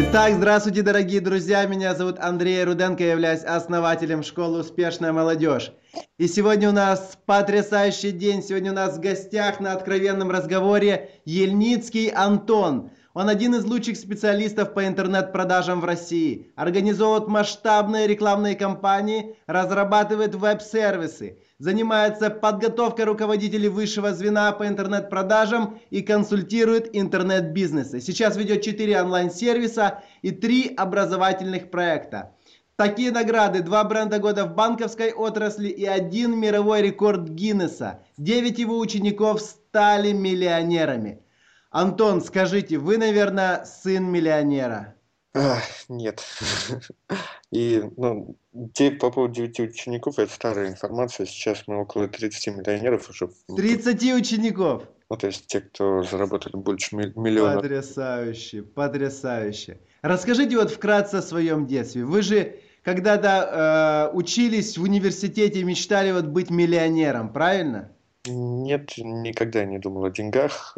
Итак, 0.00 0.34
здравствуйте, 0.34 0.82
дорогие 0.82 1.20
друзья. 1.20 1.66
Меня 1.66 1.92
зовут 1.92 2.20
Андрей 2.20 2.62
Руденко, 2.62 3.02
я 3.02 3.10
являюсь 3.10 3.42
основателем 3.42 4.22
школы 4.22 4.60
«Успешная 4.60 5.12
молодежь». 5.12 5.72
И 6.18 6.28
сегодня 6.28 6.68
у 6.68 6.72
нас 6.72 7.18
потрясающий 7.26 8.12
день. 8.12 8.40
Сегодня 8.44 8.70
у 8.70 8.76
нас 8.76 8.96
в 8.96 9.00
гостях 9.00 9.58
на 9.58 9.72
откровенном 9.72 10.30
разговоре 10.30 11.10
Ельницкий 11.24 12.10
Антон. 12.10 12.92
Он 13.14 13.28
один 13.28 13.54
из 13.54 13.64
лучших 13.64 13.96
специалистов 13.96 14.74
по 14.74 14.86
интернет-продажам 14.86 15.80
в 15.80 15.84
России. 15.84 16.52
Организовывает 16.56 17.26
масштабные 17.26 18.06
рекламные 18.06 18.54
кампании, 18.54 19.36
разрабатывает 19.46 20.34
веб-сервисы, 20.34 21.38
занимается 21.58 22.28
подготовкой 22.28 23.06
руководителей 23.06 23.68
высшего 23.68 24.12
звена 24.12 24.52
по 24.52 24.68
интернет-продажам 24.68 25.80
и 25.88 26.02
консультирует 26.02 26.94
интернет-бизнесы. 26.94 28.00
Сейчас 28.00 28.36
ведет 28.36 28.62
4 28.62 29.00
онлайн-сервиса 29.00 30.02
и 30.20 30.30
3 30.30 30.74
образовательных 30.76 31.70
проекта. 31.70 32.34
Такие 32.76 33.10
награды, 33.10 33.62
два 33.62 33.82
бренда 33.82 34.20
года 34.20 34.44
в 34.44 34.54
банковской 34.54 35.12
отрасли 35.12 35.68
и 35.68 35.84
один 35.84 36.38
мировой 36.38 36.82
рекорд 36.82 37.28
Гиннесса. 37.28 38.04
Девять 38.18 38.60
его 38.60 38.78
учеников 38.78 39.40
стали 39.40 40.12
миллионерами. 40.12 41.22
Антон, 41.70 42.22
скажите, 42.22 42.78
вы, 42.78 42.96
наверное, 42.96 43.64
сын 43.64 44.04
миллионера? 44.04 44.94
А, 45.34 45.58
нет. 45.88 46.24
И, 47.50 47.82
ну, 47.96 48.36
те, 48.72 48.90
по 48.90 49.10
поводу 49.10 49.34
9 49.34 49.60
учеников, 49.60 50.18
это 50.18 50.32
старая 50.32 50.68
информация. 50.68 51.26
Сейчас 51.26 51.64
мы 51.66 51.82
около 51.82 52.08
30 52.08 52.56
миллионеров 52.56 53.10
уже. 53.10 53.30
30 53.54 54.02
учеников? 54.14 54.84
Ну, 55.10 55.16
то 55.16 55.26
есть 55.26 55.46
те, 55.46 55.60
кто 55.60 56.02
заработали 56.02 56.56
больше 56.56 56.96
миллиона. 56.96 57.56
Потрясающе, 57.56 58.62
потрясающе. 58.62 59.78
Расскажите 60.02 60.56
вот 60.56 60.70
вкратце 60.70 61.16
о 61.16 61.22
своем 61.22 61.66
детстве. 61.66 62.04
Вы 62.04 62.22
же 62.22 62.60
когда-то 62.82 64.10
э, 64.12 64.16
учились 64.16 64.76
в 64.76 64.82
университете, 64.82 65.62
мечтали 65.64 66.12
вот 66.12 66.26
быть 66.26 66.50
миллионером, 66.50 67.32
правильно? 67.32 67.90
Нет, 68.26 68.92
никогда 68.98 69.64
не 69.64 69.78
думал 69.78 70.04
о 70.04 70.10
деньгах. 70.10 70.76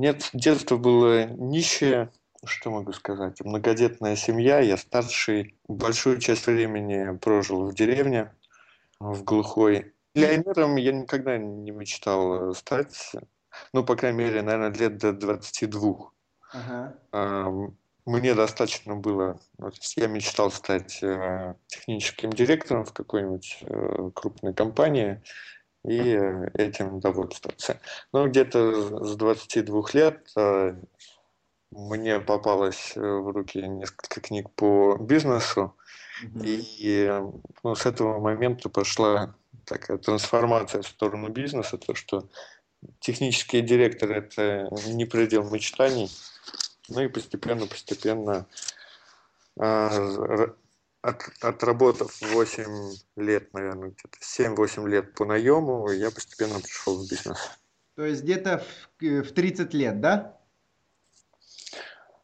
Нет, 0.00 0.30
детство 0.32 0.78
было 0.78 1.26
нищее, 1.26 2.10
что 2.42 2.70
могу 2.70 2.90
сказать, 2.94 3.38
многодетная 3.44 4.16
семья, 4.16 4.58
я 4.60 4.78
старший. 4.78 5.58
Большую 5.68 6.20
часть 6.20 6.46
времени 6.46 7.18
прожил 7.18 7.66
в 7.66 7.74
деревне, 7.74 8.32
в 8.98 9.22
глухой. 9.24 9.92
Миллионером 10.14 10.76
я 10.76 10.92
никогда 10.92 11.36
не 11.36 11.70
мечтал 11.70 12.54
стать, 12.54 13.12
ну, 13.74 13.84
по 13.84 13.94
крайней 13.94 14.20
мере, 14.20 14.40
наверное, 14.40 14.72
лет 14.72 14.96
до 14.96 15.12
22. 15.12 16.12
Ага. 16.54 17.74
Мне 18.06 18.34
достаточно 18.34 18.96
было, 18.96 19.38
я 19.96 20.06
мечтал 20.06 20.50
стать 20.50 21.02
э, 21.02 21.54
техническим 21.66 22.30
директором 22.30 22.86
в 22.86 22.94
какой-нибудь 22.94 23.58
э, 23.60 24.10
крупной 24.14 24.54
компании, 24.54 25.22
и 25.84 26.18
этим 26.54 27.00
довольствоваться. 27.00 27.80
Но 28.12 28.28
где-то 28.28 29.04
с 29.04 29.16
22 29.16 29.82
лет 29.94 30.30
э, 30.36 30.74
мне 31.70 32.20
попалось 32.20 32.92
в 32.96 33.32
руки 33.32 33.62
несколько 33.62 34.20
книг 34.20 34.50
по 34.54 34.96
бизнесу, 35.00 35.76
mm-hmm. 36.24 36.44
и 36.44 37.22
ну, 37.62 37.74
с 37.74 37.86
этого 37.86 38.18
момента 38.20 38.68
пошла 38.68 39.34
такая 39.64 39.98
трансформация 39.98 40.82
в 40.82 40.88
сторону 40.88 41.28
бизнеса, 41.28 41.78
то 41.78 41.94
что 41.94 42.28
технический 42.98 43.60
директор 43.60 44.10
это 44.10 44.68
не 44.88 45.04
предел 45.04 45.48
мечтаний, 45.48 46.10
ну 46.88 47.02
и 47.02 47.08
постепенно-постепенно 47.08 48.46
э, 49.60 50.46
от, 51.02 51.22
отработав 51.40 52.20
8 52.20 52.64
лет, 53.16 53.52
наверное, 53.54 53.90
где-то 53.90 54.18
7-8 54.20 54.88
лет 54.88 55.14
по 55.14 55.24
наему, 55.24 55.90
я 55.90 56.10
постепенно 56.10 56.60
пришел 56.60 56.96
в 56.96 57.08
бизнес. 57.08 57.38
То 57.96 58.04
есть 58.04 58.22
где-то 58.22 58.64
в, 58.98 59.22
в 59.22 59.32
30 59.32 59.74
лет, 59.74 60.00
да? 60.00 60.38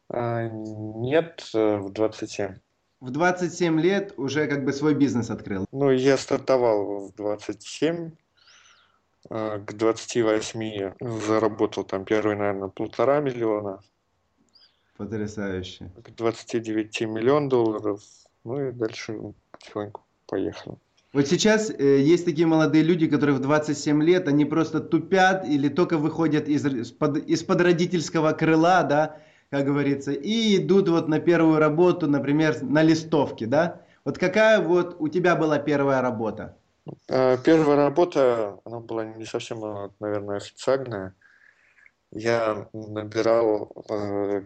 А, 0.09 0.47
нет, 0.47 1.49
э, 1.53 1.77
в 1.77 1.91
27. 1.91 2.55
В 2.99 3.11
27 3.11 3.79
лет 3.79 4.13
уже 4.17 4.47
как 4.47 4.63
бы 4.63 4.73
свой 4.73 4.95
бизнес 4.95 5.29
открыл? 5.29 5.65
Ну, 5.71 5.91
я 5.91 6.17
стартовал 6.17 7.09
в 7.09 7.15
27, 7.15 8.11
э, 9.29 9.59
к 9.59 9.73
28 9.73 10.93
заработал 10.99 11.83
там 11.83 12.05
первый, 12.05 12.35
наверное, 12.35 12.69
полтора 12.69 13.19
миллиона. 13.19 13.81
Потрясающе. 14.97 15.91
К 16.03 16.09
29 16.09 17.01
миллион 17.01 17.49
долларов 17.49 18.01
ну 18.47 18.69
и 18.69 18.71
дальше 18.71 19.19
потихоньку 19.51 20.01
поехали. 20.25 20.77
Вот 21.13 21.27
сейчас 21.27 21.69
э, 21.69 21.99
есть 21.99 22.25
такие 22.25 22.47
молодые 22.47 22.83
люди, 22.83 23.07
которые 23.07 23.35
в 23.35 23.39
27 23.39 24.03
лет, 24.03 24.27
они 24.27 24.45
просто 24.45 24.79
тупят 24.79 25.45
или 25.45 25.67
только 25.67 25.97
выходят 25.97 26.47
из, 26.47 26.65
из-под, 26.65 27.17
из-под 27.17 27.61
родительского 27.61 28.31
крыла, 28.31 28.83
да, 28.83 29.17
как 29.49 29.65
говорится, 29.65 30.11
и 30.11 30.57
идут 30.57 30.89
вот 30.89 31.07
на 31.07 31.19
первую 31.19 31.59
работу, 31.59 32.07
например, 32.07 32.61
на 32.61 32.83
листовке, 32.83 33.47
да? 33.47 33.81
Вот 34.05 34.17
какая 34.17 34.61
вот 34.61 34.95
у 34.99 35.09
тебя 35.09 35.35
была 35.35 35.59
первая 35.59 36.01
работа? 36.01 36.57
Э, 37.09 37.37
первая 37.43 37.75
работа, 37.77 38.59
она 38.63 38.79
была 38.79 39.05
не 39.05 39.25
совсем, 39.25 39.91
наверное, 39.99 40.37
официальная. 40.37 41.15
Я 42.11 42.69
набирал 42.73 43.71
э, 43.89 44.43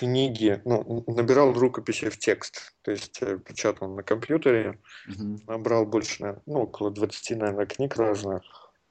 книги, 0.00 0.62
ну, 0.64 1.04
набирал 1.06 1.52
рукописи 1.52 2.08
в 2.08 2.16
текст, 2.16 2.72
то 2.82 2.90
есть 2.90 3.18
э, 3.20 3.38
печатал 3.38 3.94
на 3.94 4.02
компьютере, 4.02 4.78
угу. 5.06 5.38
набрал 5.46 5.84
больше, 5.84 6.40
ну, 6.46 6.62
около 6.62 6.90
20, 6.90 7.36
наверное, 7.36 7.66
книг 7.66 7.96
разных, 7.96 8.42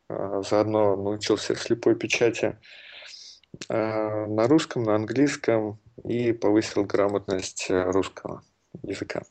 а, 0.08 0.44
заодно 0.44 0.96
научился 0.96 1.56
слепой 1.56 1.96
печати 1.96 2.60
а, 3.70 4.28
на 4.28 4.48
русском, 4.48 4.84
на 4.84 4.94
английском 4.96 5.80
и 6.06 6.32
повысил 6.32 6.86
грамотность 6.86 7.72
э, 7.72 7.92
русского 7.92 8.44
языка. 8.84 9.24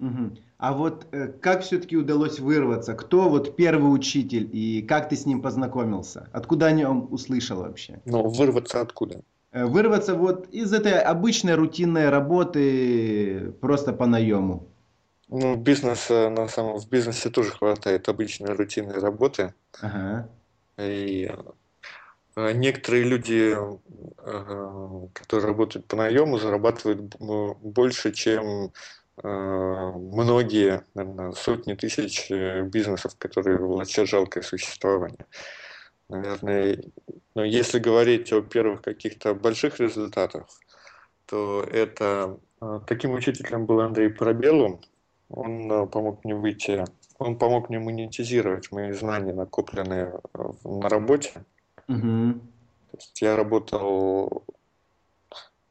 Угу. 0.00 0.36
А 0.58 0.72
вот 0.72 1.06
э, 1.12 1.28
как 1.28 1.62
все-таки 1.62 1.96
удалось 1.96 2.40
вырваться? 2.40 2.94
Кто 2.94 3.28
вот 3.28 3.54
первый 3.54 3.94
учитель 3.94 4.48
и 4.52 4.82
как 4.82 5.08
ты 5.08 5.14
с 5.14 5.26
ним 5.26 5.42
познакомился? 5.42 6.28
Откуда 6.32 6.66
о 6.66 6.72
нем 6.72 7.06
услышал 7.12 7.58
вообще? 7.58 8.00
Ну, 8.04 8.28
вырваться 8.28 8.80
откуда? 8.80 9.22
Э, 9.52 9.64
вырваться 9.64 10.14
вот 10.14 10.48
из 10.50 10.72
этой 10.72 11.00
обычной 11.00 11.54
рутинной 11.54 12.08
работы 12.08 13.52
просто 13.60 13.92
по 13.92 14.06
наему? 14.06 14.68
Ну, 15.28 15.56
бизнес, 15.56 16.08
на 16.08 16.48
самом, 16.48 16.78
в 16.78 16.88
бизнесе 16.88 17.30
тоже 17.30 17.50
хватает 17.50 18.08
обычной 18.08 18.52
рутинной 18.52 18.98
работы. 18.98 19.54
Ага. 19.80 20.28
И 20.76 21.30
э, 22.36 22.52
некоторые 22.52 23.04
люди, 23.04 23.56
э, 23.56 25.08
которые 25.12 25.46
работают 25.46 25.86
по 25.86 25.96
наему, 25.96 26.38
зарабатывают 26.38 27.16
больше, 27.18 28.12
чем 28.12 28.72
многие, 29.22 30.82
наверное, 30.94 31.32
сотни 31.32 31.74
тысяч 31.74 32.30
бизнесов, 32.30 33.16
которые 33.18 33.58
влачат 33.58 34.08
жалкое 34.08 34.42
существование. 34.42 35.26
Наверное, 36.10 36.82
но 37.36 37.44
если 37.44 37.78
говорить 37.78 38.32
о 38.32 38.42
первых 38.42 38.82
каких-то 38.82 39.34
больших 39.34 39.78
результатах, 39.78 40.46
то 41.26 41.62
это 41.62 42.38
а, 42.60 42.80
таким 42.80 43.12
учителем 43.12 43.64
был 43.66 43.80
Андрей 43.80 44.10
Пробелум. 44.10 44.80
Он 45.28 45.70
а, 45.70 45.86
помог 45.86 46.24
мне 46.24 46.34
выйти, 46.34 46.84
он 47.18 47.38
помог 47.38 47.68
мне 47.68 47.78
монетизировать 47.78 48.72
мои 48.72 48.90
знания, 48.92 49.32
накопленные 49.32 50.20
на 50.64 50.88
работе. 50.88 51.44
Угу. 51.86 52.32
То 52.90 52.96
есть 52.96 53.22
я 53.22 53.36
работал 53.36 54.42
а, 54.48 54.52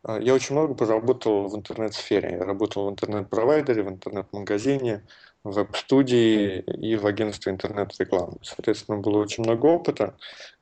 я 0.07 0.33
очень 0.33 0.55
много 0.55 0.73
поработал 0.73 1.47
в 1.47 1.55
интернет-сфере. 1.55 2.31
Я 2.31 2.45
работал 2.45 2.87
в 2.87 2.91
интернет-провайдере, 2.91 3.83
в 3.83 3.89
интернет-магазине, 3.89 5.03
в 5.43 5.51
веб-студии 5.53 6.59
и 6.59 6.95
в 6.95 7.05
агентстве 7.05 7.51
интернет-рекламы. 7.51 8.37
Соответственно, 8.41 8.99
было 8.99 9.17
очень 9.17 9.43
много 9.43 9.65
опыта. 9.65 10.15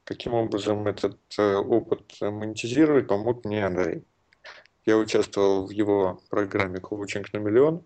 Каким 0.04 0.34
образом 0.34 0.88
этот 0.88 1.18
э, 1.38 1.56
опыт 1.56 2.16
монетизировать, 2.22 3.08
помог 3.08 3.46
мне 3.46 3.66
Андрей. 3.66 4.04
Я 4.86 4.98
участвовал 4.98 5.68
в 5.68 5.72
его 5.72 6.22
программе 6.30 6.80
«Коучинг 6.80 7.34
на 7.34 7.40
миллион», 7.40 7.84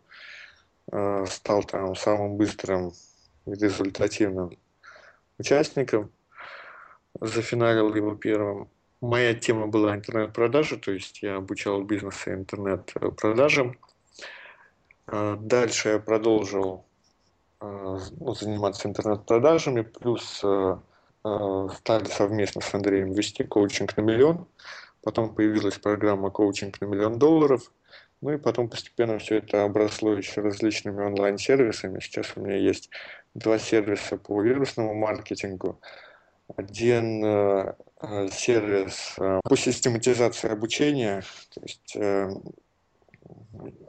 э, 0.92 1.26
стал 1.28 1.64
там 1.64 1.96
самым 1.96 2.38
быстрым 2.38 2.94
и 3.48 3.54
результативным 3.54 4.58
участником, 5.40 6.12
зафиналил 7.20 7.94
его 7.96 8.16
первым. 8.16 8.70
Моя 9.02 9.34
тема 9.34 9.66
была 9.66 9.96
интернет-продажи, 9.96 10.78
то 10.78 10.92
есть 10.92 11.24
я 11.24 11.38
обучал 11.38 11.82
бизнеса 11.82 12.36
интернет-продажам. 12.36 13.76
А, 15.08 15.36
дальше 15.38 15.90
я 15.90 16.00
продолжил 16.00 16.86
а, 17.60 17.98
ну, 18.20 18.36
заниматься 18.36 18.88
интернет-продажами, 18.88 19.82
плюс 19.82 20.42
а, 20.44 20.80
стали 21.78 22.06
совместно 22.06 22.62
с 22.62 22.74
Андреем 22.76 23.14
вести 23.14 23.44
коучинг 23.44 23.98
на 23.98 24.02
миллион. 24.02 24.46
потом 25.04 25.34
появилась 25.34 25.80
программа 25.80 26.30
коучинг 26.30 26.80
на 26.80 26.86
миллион 26.86 27.18
долларов, 27.18 27.72
ну 28.22 28.34
и 28.34 28.38
потом 28.38 28.70
постепенно 28.70 29.18
все 29.18 29.38
это 29.38 29.64
обросло 29.64 30.14
еще 30.14 30.42
различными 30.42 31.02
онлайн-сервисами. 31.02 32.00
Сейчас 32.02 32.34
у 32.36 32.42
меня 32.42 32.58
есть 32.58 32.92
два 33.34 33.58
сервиса 33.58 34.18
по 34.18 34.44
вирусному 34.44 34.94
маркетингу. 34.94 35.80
Один 36.56 37.26
э, 37.26 37.28
э 37.28 37.74
сервис 38.32 39.16
э, 39.18 39.40
по 39.44 39.56
систематизации 39.56 40.50
обучения, 40.50 41.24
то 41.54 41.62
есть 41.62 41.96
э, 41.96 42.30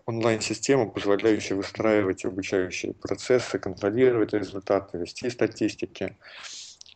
онлайн-система, 0.06 0.86
позволяющая 0.86 1.56
выстраивать 1.56 2.24
обучающие 2.24 2.92
процессы, 2.94 3.58
контролировать 3.58 4.32
результаты, 4.32 4.98
вести 4.98 5.30
статистики. 5.30 6.16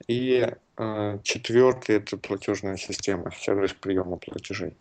И 0.09 0.47
э, 0.77 1.19
четвертый– 1.23 1.97
это 1.97 2.17
платежная 2.19 2.77
система, 2.77 3.31
сервис 3.33 3.73
приема 3.73 4.19
платежей. 4.19 4.75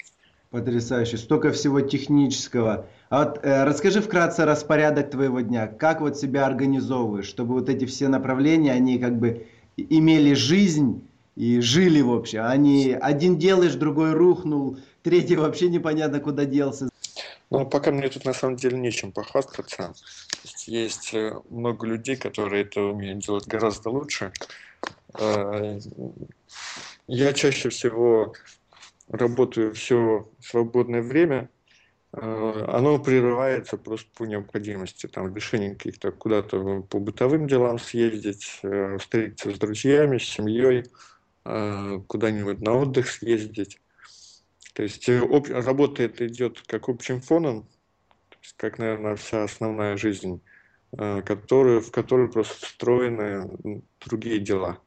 Потрясающе. 0.51 1.17
Столько 1.17 1.51
всего 1.51 1.81
технического. 1.81 2.85
А 3.09 3.25
вот 3.25 3.39
э, 3.43 3.63
расскажи 3.63 4.01
вкратце 4.01 4.45
распорядок 4.45 5.09
твоего 5.09 5.41
дня. 5.41 5.67
Как 5.67 6.01
вот 6.01 6.17
себя 6.17 6.45
организовываешь, 6.45 7.25
чтобы 7.25 7.55
вот 7.55 7.69
эти 7.69 7.85
все 7.85 8.07
направления, 8.07 8.71
они 8.71 8.99
как 8.99 9.17
бы 9.17 9.47
имели 9.75 10.33
жизнь 10.33 11.01
и 11.35 11.59
жили 11.59 12.01
вообще. 12.01 12.39
Они 12.39 12.97
один 12.99 13.37
делаешь, 13.37 13.75
другой 13.75 14.13
рухнул, 14.13 14.77
третий 15.03 15.35
вообще 15.35 15.69
непонятно 15.69 16.19
куда 16.19 16.45
делся. 16.45 16.89
Ну, 17.49 17.65
пока 17.65 17.91
мне 17.91 18.09
тут 18.09 18.25
на 18.25 18.33
самом 18.33 18.55
деле 18.55 18.77
нечем 18.77 19.11
похвастаться. 19.11 19.93
Есть 20.65 21.13
э, 21.13 21.39
много 21.49 21.85
людей, 21.85 22.15
которые 22.15 22.63
это 22.63 22.81
умеют 22.81 23.19
делать 23.19 23.47
гораздо 23.47 23.89
лучше. 23.89 24.31
Э, 25.19 25.79
я 27.07 27.33
чаще 27.33 27.69
всего 27.69 28.33
работаю 29.07 29.73
все 29.75 30.27
свободное 30.41 31.03
время, 31.03 31.49
э, 32.13 32.65
оно 32.67 32.97
прерывается 32.97 33.77
просто 33.77 34.09
по 34.17 34.23
необходимости, 34.23 35.05
там, 35.05 35.35
решение 35.35 35.75
каких-то 35.75 36.11
куда-то 36.11 36.81
по 36.81 36.99
бытовым 36.99 37.47
делам 37.47 37.77
съездить, 37.77 38.61
встретиться 38.99 39.51
с 39.51 39.59
друзьями, 39.59 40.17
с 40.17 40.23
семьей, 40.23 40.85
куда-нибудь 41.45 42.61
на 42.61 42.73
отдых 42.73 43.09
съездить. 43.09 43.79
То 44.73 44.83
есть 44.83 45.07
об, 45.07 45.47
работа 45.47 46.03
это 46.03 46.27
идет 46.27 46.61
как 46.67 46.89
общим 46.89 47.21
фоном, 47.21 47.67
есть, 48.45 48.55
как, 48.57 48.77
наверное, 48.77 49.15
вся 49.15 49.43
основная 49.43 49.97
жизнь, 49.97 50.41
которую, 50.91 51.81
в 51.81 51.91
которой 51.91 52.29
просто 52.31 52.65
встроены 52.65 53.81
другие 54.05 54.39
дела. 54.39 54.79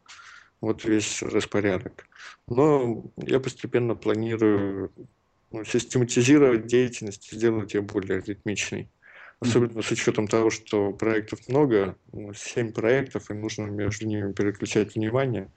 Вот 0.60 0.84
весь 0.84 1.22
распорядок. 1.22 2.06
Но 2.48 3.04
я 3.16 3.38
постепенно 3.40 3.94
планирую 3.94 4.90
ну, 5.52 5.64
систематизировать 5.64 6.66
деятельность, 6.66 7.30
сделать 7.32 7.74
ее 7.74 7.82
более 7.82 8.20
ритмичной. 8.20 8.88
Особенно 9.40 9.82
с 9.82 9.90
учетом 9.92 10.26
того, 10.26 10.50
что 10.50 10.92
проектов 10.92 11.46
много, 11.48 11.96
7 12.12 12.66
ну, 12.66 12.72
проектов, 12.72 13.30
и 13.30 13.34
нужно 13.34 13.66
между 13.66 14.06
ними 14.06 14.32
переключать 14.32 14.96
внимание. 14.96 15.48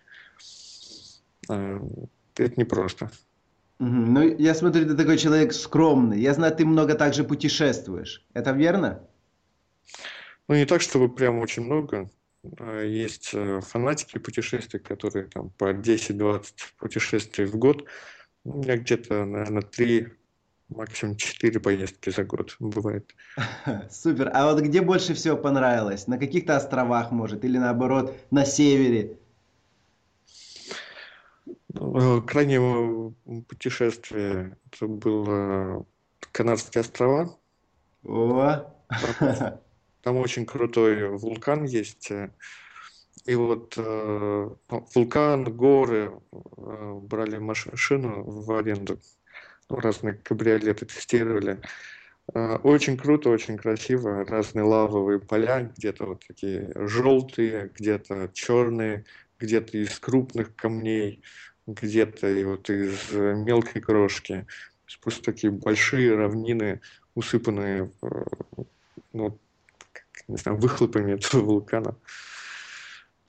А, 1.51 1.81
это 2.36 2.59
непросто. 2.59 3.12
Угу. 3.80 3.89
Ну, 3.89 4.38
я 4.38 4.53
смотрю, 4.53 4.86
ты 4.86 4.95
такой 4.95 5.18
человек 5.18 5.53
скромный. 5.53 6.19
Я 6.19 6.33
знаю, 6.33 6.56
ты 6.56 6.65
много 6.65 6.95
также 6.95 7.24
путешествуешь. 7.24 8.25
Это 8.33 8.51
верно? 8.51 9.03
Ну, 10.48 10.56
не 10.56 10.65
так, 10.65 10.81
чтобы 10.81 11.09
прям 11.09 11.39
очень 11.39 11.63
много. 11.63 12.09
А, 12.59 12.83
есть 12.83 13.31
э, 13.33 13.59
фанатики 13.62 14.18
путешествий, 14.18 14.80
которые 14.80 15.27
там 15.27 15.50
по 15.50 15.74
10-20 15.74 16.44
путешествий 16.77 17.45
в 17.45 17.56
год. 17.57 17.86
У 18.44 18.59
меня 18.59 18.77
где-то, 18.77 19.25
наверное, 19.25 19.62
3, 19.62 20.07
максимум 20.69 21.15
4 21.15 21.59
поездки 21.59 22.09
за 22.09 22.24
год 22.24 22.56
бывает. 22.59 23.13
Супер. 23.92 24.31
А 24.33 24.51
вот 24.51 24.62
где 24.62 24.81
больше 24.81 25.13
всего 25.13 25.38
понравилось? 25.38 26.07
На 26.07 26.18
каких-то 26.18 26.56
островах, 26.56 27.12
может, 27.12 27.45
или 27.45 27.57
наоборот, 27.57 28.15
на 28.31 28.45
севере? 28.45 29.18
Э, 31.73 32.21
крайнее 32.25 33.13
путешествие 33.47 34.57
это 34.71 34.88
было 34.88 35.85
Канадские 36.31 36.81
острова. 36.81 37.38
О! 38.03 38.65
Там 40.01 40.18
очень 40.18 40.45
крутой 40.45 41.09
вулкан 41.09 41.63
есть. 41.63 42.12
И 43.25 43.35
вот 43.35 43.75
э, 43.77 44.50
ну, 44.69 44.88
вулкан, 44.95 45.44
горы, 45.44 46.19
э, 46.31 46.94
брали 47.03 47.38
машину 47.38 48.23
в 48.23 48.51
аренду, 48.51 49.00
ну, 49.69 49.75
разные 49.77 50.15
кабриолеты 50.15 50.88
тестировали. 50.88 51.59
Э, 52.33 52.56
очень 52.63 52.97
круто, 52.97 53.29
очень 53.29 53.57
красиво. 53.57 54.25
Разные 54.25 54.63
лавовые 54.63 55.19
поля, 55.19 55.71
где-то 55.77 56.06
вот 56.06 56.25
такие 56.27 56.71
желтые, 56.75 57.71
где-то 57.77 58.31
черные, 58.33 59.06
где-то 59.38 59.77
из 59.77 60.00
крупных 60.00 60.56
камней, 60.56 61.21
где-то 61.67 62.27
и 62.27 62.43
вот 62.43 62.69
из 62.69 63.11
мелкой 63.11 63.81
крошки. 63.81 64.45
Просто 65.01 65.23
такие 65.23 65.51
большие 65.51 66.15
равнины, 66.15 66.81
усыпанные 67.15 67.91
э, 68.01 68.07
ну, 69.13 69.37
не 70.27 70.37
знаю, 70.37 70.57
выхлопами 70.57 71.13
этого 71.13 71.41
вулкана. 71.41 71.95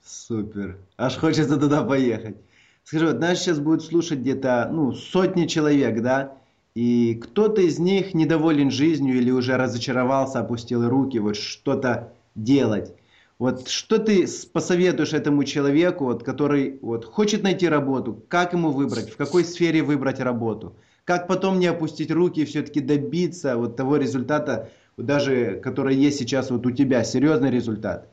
Супер. 0.03 0.77
Аж 0.97 1.17
хочется 1.17 1.57
туда 1.57 1.83
поехать. 1.83 2.37
Скажи, 2.83 3.07
вот 3.07 3.19
нас 3.19 3.39
сейчас 3.39 3.59
будет 3.59 3.81
слушать 3.81 4.19
где-то 4.19 4.69
ну, 4.71 4.93
сотни 4.93 5.47
человек, 5.47 6.01
да? 6.01 6.37
И 6.75 7.15
кто-то 7.15 7.61
из 7.61 7.77
них 7.77 8.13
недоволен 8.13 8.71
жизнью 8.71 9.15
или 9.15 9.31
уже 9.31 9.57
разочаровался, 9.57 10.39
опустил 10.39 10.87
руки, 10.89 11.19
вот 11.19 11.35
что-то 11.35 12.13
делать. 12.35 12.93
Вот 13.39 13.67
что 13.67 13.97
ты 13.97 14.27
посоветуешь 14.51 15.13
этому 15.13 15.43
человеку, 15.43 16.05
вот, 16.05 16.23
который 16.23 16.77
вот, 16.81 17.05
хочет 17.05 17.43
найти 17.43 17.67
работу, 17.67 18.23
как 18.27 18.53
ему 18.53 18.71
выбрать, 18.71 19.11
в 19.11 19.17
какой 19.17 19.43
сфере 19.43 19.81
выбрать 19.81 20.19
работу, 20.19 20.75
как 21.03 21.27
потом 21.27 21.59
не 21.59 21.67
опустить 21.67 22.11
руки 22.11 22.41
и 22.41 22.45
все-таки 22.45 22.79
добиться 22.79 23.57
вот 23.57 23.75
того 23.75 23.97
результата, 23.97 24.69
даже 24.97 25.59
который 25.61 25.95
есть 25.95 26.19
сейчас 26.19 26.51
вот 26.51 26.65
у 26.65 26.71
тебя, 26.71 27.03
серьезный 27.03 27.49
результат? 27.49 28.07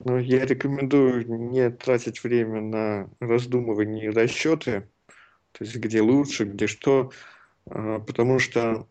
Ну, 0.00 0.18
я 0.18 0.44
рекомендую 0.44 1.26
не 1.26 1.70
тратить 1.70 2.22
время 2.22 2.60
на 2.60 3.10
раздумывания 3.20 4.10
и 4.10 4.14
расчеты, 4.14 4.88
то 5.52 5.64
есть 5.64 5.76
где 5.76 6.02
лучше, 6.02 6.44
где 6.44 6.66
что, 6.66 7.12
а, 7.66 8.00
потому 8.00 8.38
что 8.38 8.86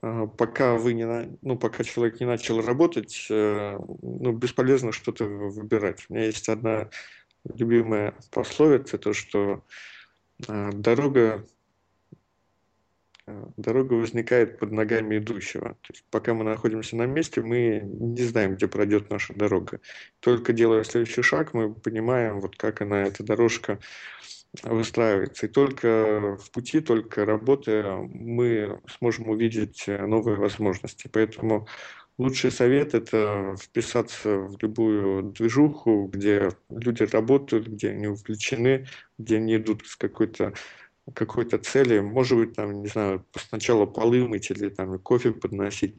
пока 0.00 0.74
вы 0.74 0.94
не, 0.94 1.38
ну, 1.42 1.56
пока 1.58 1.84
человек 1.84 2.20
не 2.20 2.26
начал 2.26 2.60
работать, 2.60 3.26
э, 3.30 3.78
ну, 3.78 4.32
бесполезно 4.32 4.92
что-то 4.92 5.24
выбирать. 5.24 6.06
У 6.08 6.14
меня 6.14 6.26
есть 6.26 6.48
одна 6.48 6.90
любимая 7.44 8.14
пословица, 8.30 8.98
то, 8.98 9.12
что 9.12 9.64
а, 10.48 10.72
дорога 10.72 11.46
Э, 13.26 13.46
дорога 13.56 13.94
возникает 13.94 14.58
под 14.58 14.72
ногами 14.72 15.18
идущего. 15.18 15.70
То 15.82 15.92
есть, 15.92 16.04
пока 16.10 16.32
мы 16.34 16.44
находимся 16.44 16.96
на 16.96 17.06
месте, 17.06 17.42
мы 17.42 17.80
не 17.82 18.22
знаем, 18.22 18.54
где 18.54 18.68
пройдет 18.68 19.10
наша 19.10 19.34
дорога. 19.34 19.80
Только 20.20 20.52
делая 20.52 20.84
следующий 20.84 21.22
шаг, 21.22 21.52
мы 21.52 21.74
понимаем, 21.74 22.40
вот 22.40 22.56
как 22.56 22.82
она, 22.82 23.02
эта 23.02 23.24
дорожка 23.24 23.80
выстраивается. 24.62 25.46
И 25.46 25.48
только 25.48 26.36
в 26.40 26.50
пути, 26.50 26.80
только 26.80 27.24
работая, 27.24 27.96
мы 27.96 28.80
сможем 28.98 29.28
увидеть 29.28 29.84
новые 29.86 30.36
возможности. 30.36 31.08
Поэтому 31.12 31.66
лучший 32.18 32.50
совет– 32.50 32.94
это 32.94 33.56
вписаться 33.60 34.38
в 34.38 34.56
любую 34.60 35.32
движуху, 35.32 36.08
где 36.12 36.50
люди 36.70 37.02
работают, 37.04 37.68
где 37.68 37.90
они 37.90 38.08
увлечены, 38.08 38.86
где 39.18 39.36
они 39.36 39.56
идут 39.56 39.86
с 39.86 39.96
какой-то 39.96 40.52
какой-то 41.14 41.58
цели, 41.58 42.00
может 42.00 42.36
быть, 42.36 42.54
там, 42.54 42.82
не 42.82 42.88
знаю, 42.88 43.24
сначала 43.36 43.86
полы 43.86 44.26
мыть 44.26 44.50
или 44.50 44.68
там 44.68 44.98
кофе 44.98 45.30
подносить, 45.30 45.94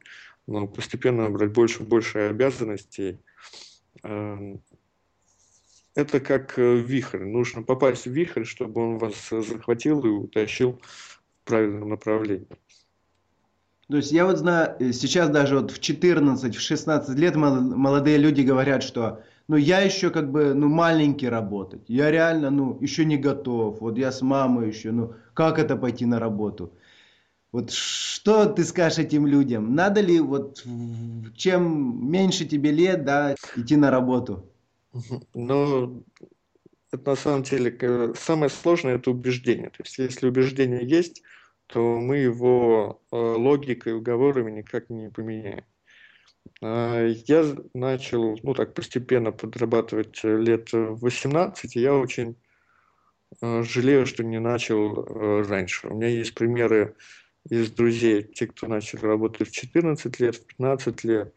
но 0.48 0.68
постепенно 0.68 1.30
брать 1.30 1.54
больше 1.54 1.84
и 1.84 1.86
больше 1.86 2.20
обязанностей. 2.20 3.18
Это 5.98 6.20
как 6.20 6.60
э, 6.60 6.76
вихрь. 6.78 7.24
Нужно 7.24 7.64
попасть 7.64 8.06
в 8.06 8.12
вихрь, 8.12 8.44
чтобы 8.44 8.82
он 8.82 8.98
вас 9.00 9.16
захватил 9.32 10.06
и 10.06 10.10
утащил 10.10 10.80
в 10.84 11.20
правильном 11.44 11.90
направлении. 11.90 12.46
То 13.90 13.98
есть 13.98 14.12
я 14.12 14.28
вот 14.28 14.38
знаю, 14.38 14.76
э, 14.80 14.92
сейчас 14.92 15.30
даже 15.30 15.60
вот 15.60 15.72
в 15.72 15.80
14, 15.80 16.56
в 16.56 16.62
16 16.62 17.18
лет 17.18 17.36
молодые 17.36 18.20
люди 18.20 18.42
говорят, 18.42 18.84
что 18.84 19.24
ну 19.48 19.56
я 19.56 19.80
еще 19.80 20.12
как 20.12 20.32
бы, 20.32 20.54
ну 20.54 20.68
маленький 20.70 21.30
работать. 21.30 21.82
Я 21.88 22.12
реально, 22.12 22.52
ну, 22.52 22.78
еще 22.80 23.04
не 23.04 23.18
готов. 23.18 23.82
Вот 23.82 23.98
я 23.98 24.12
с 24.12 24.22
мамой 24.22 24.68
еще, 24.68 24.92
ну, 24.92 25.16
как 25.34 25.58
это 25.58 25.76
пойти 25.78 26.06
на 26.06 26.20
работу? 26.20 26.74
Вот 27.52 27.72
что 27.72 28.46
ты 28.46 28.66
скажешь 28.66 29.00
этим 29.00 29.26
людям? 29.26 29.74
Надо 29.74 30.02
ли 30.02 30.20
вот 30.20 30.64
чем 31.36 32.12
меньше 32.12 32.46
тебе 32.46 32.70
лет, 32.70 33.04
да, 33.04 33.34
идти 33.56 33.76
на 33.78 33.90
работу? 33.90 34.48
Ну, 35.34 36.04
Это 36.92 37.10
на 37.12 37.16
самом 37.16 37.44
деле 37.44 38.14
самое 38.16 38.50
сложное 38.50 38.96
это 38.96 39.12
убеждение. 39.12 39.70
То 39.70 39.84
есть 39.84 39.98
если 39.98 40.28
убеждение 40.28 40.88
есть, 40.88 41.22
то 41.68 42.00
мы 42.00 42.18
его 42.18 43.02
э, 43.12 43.16
логикой, 43.18 43.94
уговорами 43.94 44.52
никак 44.52 44.90
не 44.90 45.10
поменяем. 45.10 45.66
А, 46.62 47.06
я 47.06 47.56
начал, 47.74 48.40
ну 48.42 48.54
так, 48.54 48.74
постепенно 48.74 49.32
подрабатывать 49.32 50.24
лет 50.24 50.70
18, 50.72 51.76
и 51.76 51.82
я 51.82 51.94
очень 51.96 52.38
э, 53.42 53.64
жалею, 53.64 54.06
что 54.06 54.24
не 54.24 54.40
начал 54.40 55.04
э, 55.04 55.42
раньше. 55.44 55.88
У 55.90 55.96
меня 55.96 56.08
есть 56.08 56.34
примеры 56.36 56.96
из 57.50 57.72
друзей, 57.72 58.24
те, 58.24 58.48
кто 58.48 58.68
начал 58.68 59.00
работать 59.00 59.50
в 59.50 59.52
14 59.52 60.20
лет, 60.20 60.36
в 60.36 60.46
15 60.46 61.04
лет. 61.04 61.34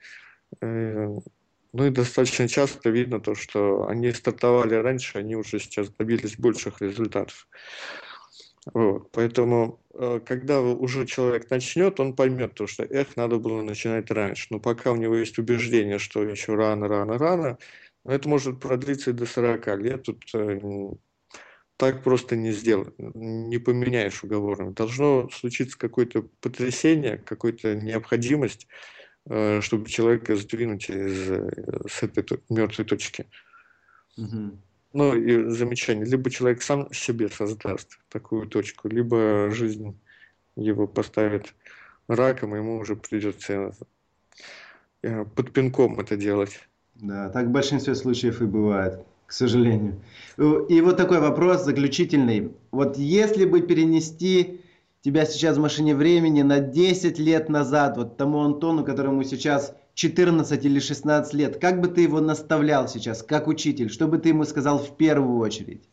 Ну 1.72 1.86
и 1.86 1.90
достаточно 1.90 2.48
часто 2.48 2.90
видно 2.90 3.20
то, 3.20 3.34
что 3.34 3.86
они 3.86 4.12
стартовали 4.12 4.74
раньше, 4.74 5.18
они 5.18 5.36
уже 5.36 5.60
сейчас 5.60 5.88
добились 5.90 6.36
больших 6.36 6.80
результатов. 6.80 7.46
Вот. 8.74 9.10
Поэтому, 9.12 9.80
э, 9.94 10.20
когда 10.24 10.60
уже 10.60 11.06
человек 11.06 11.48
начнет, 11.50 11.98
он 12.00 12.14
поймет 12.14 12.54
то, 12.54 12.66
что 12.66 12.84
эх, 12.84 13.16
надо 13.16 13.38
было 13.38 13.62
начинать 13.62 14.10
раньше. 14.10 14.48
Но 14.50 14.60
пока 14.60 14.92
у 14.92 14.96
него 14.96 15.16
есть 15.16 15.38
убеждение, 15.38 15.98
что 15.98 16.22
еще 16.22 16.54
рано, 16.54 16.88
рано, 16.88 17.18
рано, 17.18 17.58
это 18.04 18.28
может 18.28 18.60
продлиться 18.60 19.10
и 19.10 19.14
до 19.14 19.26
40 19.26 19.66
лет. 19.78 20.02
Тут 20.02 20.24
э, 20.34 20.60
так 21.76 22.02
просто 22.04 22.36
не 22.36 22.52
сделать, 22.52 22.94
не 22.98 23.58
поменяешь 23.58 24.22
уговором. 24.22 24.74
Должно 24.74 25.30
случиться 25.30 25.78
какое-то 25.78 26.24
потрясение, 26.42 27.16
какая-то 27.16 27.74
необходимость, 27.74 28.66
чтобы 29.26 29.88
человека 29.88 30.36
сдвинуть 30.36 30.88
из, 30.88 31.28
с 31.90 32.02
этой 32.02 32.24
мертвой 32.48 32.86
точки. 32.86 33.26
Угу 34.16 34.58
ну 34.92 35.14
и 35.14 35.50
замечание, 35.50 36.04
либо 36.04 36.30
человек 36.30 36.62
сам 36.62 36.92
себе 36.92 37.28
создаст 37.28 37.98
такую 38.08 38.46
точку, 38.48 38.88
либо 38.88 39.50
жизнь 39.50 39.96
его 40.56 40.86
поставит 40.86 41.54
раком, 42.08 42.54
и 42.54 42.58
ему 42.58 42.78
уже 42.78 42.96
придется 42.96 43.72
э, 45.02 45.24
под 45.24 45.52
пинком 45.52 46.00
это 46.00 46.16
делать. 46.16 46.68
Да, 46.96 47.30
так 47.30 47.46
в 47.46 47.50
большинстве 47.50 47.94
случаев 47.94 48.42
и 48.42 48.46
бывает, 48.46 49.00
к 49.26 49.32
сожалению. 49.32 50.02
И 50.36 50.80
вот 50.80 50.96
такой 50.96 51.20
вопрос 51.20 51.64
заключительный. 51.64 52.52
Вот 52.72 52.98
если 52.98 53.44
бы 53.44 53.62
перенести 53.62 54.60
тебя 55.02 55.24
сейчас 55.24 55.56
в 55.56 55.60
машине 55.60 55.94
времени 55.94 56.42
на 56.42 56.60
10 56.60 57.18
лет 57.18 57.48
назад, 57.48 57.96
вот 57.96 58.16
тому 58.16 58.40
Антону, 58.40 58.84
которому 58.84 59.24
сейчас 59.24 59.74
14 59.94 60.64
или 60.64 60.78
16 60.78 61.34
лет, 61.34 61.58
как 61.60 61.80
бы 61.80 61.88
ты 61.88 62.02
его 62.02 62.20
наставлял 62.20 62.88
сейчас, 62.88 63.22
как 63.22 63.48
учитель? 63.48 63.90
Что 63.90 64.06
бы 64.06 64.18
ты 64.18 64.30
ему 64.30 64.44
сказал 64.44 64.78
в 64.78 64.96
первую 64.96 65.38
очередь? 65.38 65.88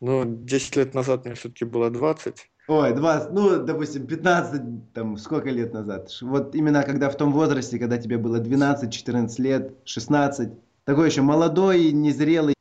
Ну, 0.00 0.24
10 0.24 0.76
лет 0.76 0.94
назад 0.94 1.24
мне 1.24 1.34
все-таки 1.34 1.64
было 1.64 1.90
20. 1.90 2.50
Ой, 2.68 2.94
20, 2.94 3.32
ну, 3.32 3.58
допустим, 3.64 4.06
15, 4.06 4.92
там, 4.94 5.16
сколько 5.16 5.50
лет 5.50 5.72
назад? 5.74 6.08
Вот 6.20 6.54
именно 6.54 6.82
когда 6.84 7.10
в 7.10 7.16
том 7.16 7.32
возрасте, 7.32 7.78
когда 7.78 7.98
тебе 7.98 8.16
было 8.16 8.38
12, 8.38 8.92
14 8.92 9.38
лет, 9.40 9.74
16, 9.84 10.50
такой 10.84 11.08
еще 11.08 11.22
молодой, 11.22 11.90
незрелый. 11.90 12.54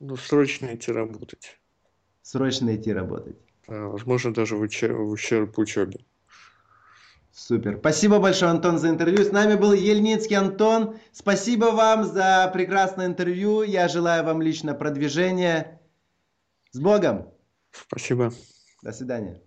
Ну, 0.00 0.16
срочно 0.16 0.74
идти 0.74 0.92
работать. 0.92 1.58
Срочно 2.22 2.76
идти 2.76 2.92
работать. 2.92 3.36
А, 3.68 3.88
возможно, 3.88 4.32
даже 4.32 4.56
в, 4.56 4.60
учеб... 4.62 4.90
в 4.92 5.10
ущерб 5.10 5.58
учебе. 5.58 6.00
Супер. 7.32 7.78
Спасибо 7.78 8.18
большое, 8.18 8.50
Антон, 8.50 8.78
за 8.78 8.88
интервью. 8.88 9.24
С 9.24 9.30
нами 9.30 9.54
был 9.54 9.72
Ельницкий 9.72 10.36
Антон. 10.36 10.98
Спасибо 11.12 11.66
вам 11.66 12.04
за 12.04 12.50
прекрасное 12.52 13.06
интервью. 13.06 13.62
Я 13.62 13.86
желаю 13.86 14.24
вам 14.24 14.42
лично 14.42 14.74
продвижения. 14.74 15.80
С 16.72 16.80
Богом. 16.80 17.30
Спасибо. 17.70 18.32
До 18.82 18.92
свидания. 18.92 19.40